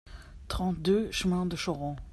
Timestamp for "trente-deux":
0.47-1.11